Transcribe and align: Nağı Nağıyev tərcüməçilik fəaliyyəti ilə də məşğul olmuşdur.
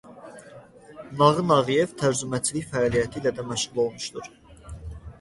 Nağı 1.19 1.43
Nağıyev 1.51 1.95
tərcüməçilik 2.01 2.69
fəaliyyəti 2.75 3.23
ilə 3.25 3.37
də 3.41 3.49
məşğul 3.55 3.87
olmuşdur. 3.89 4.37